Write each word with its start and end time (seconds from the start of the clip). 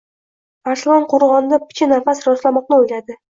Arslon 0.71 1.05
qo‘rg‘onda 1.11 1.59
picha 1.67 1.89
nafas 1.93 2.23
rostlamoqni 2.29 2.81
o‘yladi. 2.81 3.19